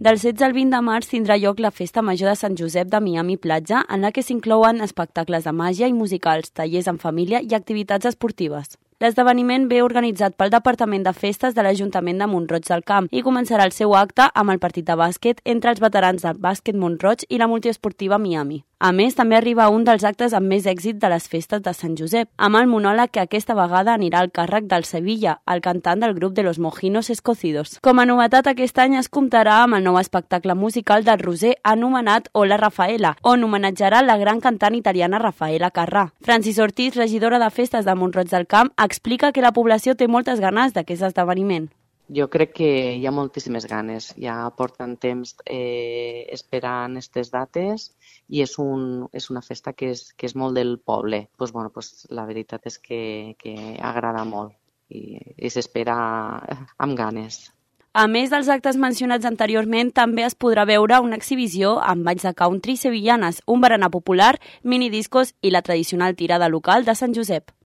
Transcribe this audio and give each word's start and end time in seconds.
Del 0.00 0.16
16 0.16 0.42
al 0.46 0.52
20 0.54 0.76
de 0.76 0.78
març 0.86 1.08
tindrà 1.10 1.34
lloc 1.42 1.58
la 1.58 1.72
Festa 1.74 2.04
Major 2.06 2.28
de 2.30 2.36
Sant 2.38 2.54
Josep 2.58 2.86
de 2.86 3.00
Miami 3.02 3.34
Platja, 3.36 3.80
en 3.90 4.04
la 4.06 4.12
que 4.14 4.22
s'inclouen 4.22 4.78
espectacles 4.84 5.48
de 5.48 5.52
màgia 5.60 5.88
i 5.90 5.96
musicals, 5.96 6.52
tallers 6.54 6.86
en 6.86 7.00
família 7.02 7.40
i 7.42 7.56
activitats 7.58 8.06
esportives. 8.06 8.78
L'esdeveniment 9.02 9.66
ve 9.70 9.80
organitzat 9.82 10.36
pel 10.38 10.54
Departament 10.54 11.02
de 11.02 11.12
Festes 11.18 11.58
de 11.58 11.64
l'Ajuntament 11.66 12.22
de 12.22 12.30
Montroig 12.30 12.70
del 12.70 12.86
Camp 12.86 13.10
i 13.10 13.24
començarà 13.26 13.66
el 13.66 13.74
seu 13.74 13.96
acte 13.98 14.30
amb 14.34 14.54
el 14.54 14.62
partit 14.62 14.86
de 14.86 14.94
bàsquet 15.02 15.42
entre 15.44 15.74
els 15.74 15.82
veterans 15.82 16.22
del 16.22 16.38
bàsquet 16.46 16.78
Montroig 16.78 17.26
i 17.28 17.42
la 17.42 17.50
multiesportiva 17.50 18.22
Miami. 18.22 18.62
A 18.80 18.92
més, 18.92 19.16
també 19.18 19.34
arriba 19.34 19.64
un 19.74 19.82
dels 19.82 20.04
actes 20.06 20.34
amb 20.38 20.46
més 20.46 20.66
èxit 20.70 21.00
de 21.02 21.08
les 21.10 21.24
festes 21.26 21.62
de 21.64 21.72
Sant 21.74 21.96
Josep, 21.98 22.28
amb 22.38 22.60
el 22.60 22.68
monòleg 22.70 23.10
que 23.10 23.24
aquesta 23.24 23.56
vegada 23.58 23.90
anirà 23.96 24.20
al 24.22 24.30
càrrec 24.30 24.68
del 24.70 24.84
Sevilla, 24.86 25.40
el 25.50 25.62
cantant 25.64 25.98
del 25.98 26.14
grup 26.14 26.36
de 26.36 26.44
los 26.46 26.60
Mojinos 26.62 27.10
Escocidos. 27.10 27.80
Com 27.82 27.98
a 27.98 28.04
novetat, 28.06 28.46
aquest 28.46 28.78
any 28.78 28.94
es 29.00 29.10
comptarà 29.10 29.56
amb 29.64 29.80
el 29.80 29.82
nou 29.82 29.98
espectacle 29.98 30.54
musical 30.54 31.02
del 31.02 31.18
Roser 31.18 31.56
anomenat 31.64 32.28
Hola 32.34 32.60
Rafaela, 32.62 33.16
on 33.26 33.42
homenatjarà 33.42 34.04
la 34.06 34.16
gran 34.20 34.38
cantant 34.38 34.78
italiana 34.78 35.18
Rafaela 35.18 35.72
Carrà. 35.74 36.12
Francis 36.22 36.62
Ortiz, 36.62 36.94
regidora 36.94 37.42
de 37.42 37.50
festes 37.50 37.84
de 37.84 37.98
Montroig 37.98 38.30
del 38.30 38.46
Camp, 38.46 38.70
explica 38.78 39.32
que 39.32 39.42
la 39.42 39.52
població 39.52 39.98
té 39.98 40.06
moltes 40.06 40.38
ganes 40.38 40.78
d'aquest 40.78 41.02
esdeveniment. 41.10 41.66
Jo 42.08 42.28
crec 42.32 42.54
que 42.56 42.68
hi 42.96 43.04
ha 43.06 43.12
moltíssimes 43.12 43.66
ganes. 43.68 44.12
Ja 44.16 44.36
porten 44.56 44.96
temps 44.96 45.34
eh, 45.44 46.24
esperant 46.32 46.96
aquestes 46.96 47.30
dates 47.34 47.90
i 48.28 48.40
és, 48.44 48.56
un, 48.62 49.08
és 49.12 49.28
una 49.30 49.42
festa 49.44 49.74
que 49.76 49.92
és, 49.92 50.06
que 50.16 50.28
és 50.30 50.36
molt 50.36 50.56
del 50.56 50.78
poble. 50.78 51.28
Pues, 51.36 51.52
bueno, 51.52 51.70
pues, 51.74 52.06
la 52.10 52.24
veritat 52.24 52.66
és 52.66 52.78
que, 52.78 53.02
que 53.38 53.54
agrada 53.80 54.24
molt 54.24 54.56
i, 54.88 55.20
i 55.36 55.52
s'espera 55.52 55.96
amb 56.84 56.96
ganes. 56.96 57.48
A 57.98 58.04
més 58.06 58.30
dels 58.30 58.48
actes 58.52 58.76
mencionats 58.76 59.26
anteriorment, 59.26 59.90
també 59.90 60.22
es 60.22 60.36
podrà 60.36 60.66
veure 60.68 61.00
una 61.02 61.16
exhibició 61.16 61.78
amb 61.82 62.04
banys 62.06 62.28
de 62.28 62.34
country 62.36 62.76
sevillanes, 62.76 63.40
un 63.46 63.64
berenar 63.64 63.90
popular, 63.90 64.36
minidiscos 64.62 65.34
i 65.42 65.50
la 65.50 65.64
tradicional 65.66 66.14
tirada 66.14 66.48
local 66.52 66.84
de 66.84 66.94
Sant 66.94 67.16
Josep. 67.16 67.50